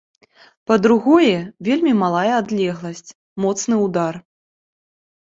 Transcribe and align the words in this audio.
Па-другое, 0.71 1.35
вельмі 1.69 1.93
малая 2.01 2.25
адлегласць, 2.41 3.15
моцны 3.47 3.75
ўдар. 3.87 4.13